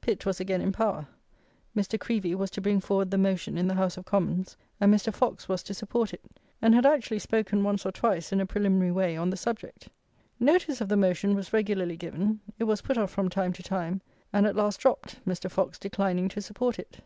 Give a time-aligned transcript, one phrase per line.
[0.00, 1.06] Pitt was again in power.
[1.76, 2.00] Mr.
[2.00, 5.12] Creevey was to bring forward the motion in the House of Commons, and Mr.
[5.12, 8.90] Fox was to support it, and had actually spoken once or twice, in a preliminary
[8.90, 9.90] way on the subject.
[10.40, 14.00] Notice of the motion was regularly given; it was put off from time to time,
[14.32, 15.50] and, at last, dropped, Mr.
[15.50, 17.00] Fox declining to support it.